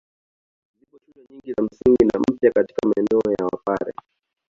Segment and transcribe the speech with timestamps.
[0.79, 3.93] Zipo shule nyingi za zamani na mpya katika maeneo ya Wapare.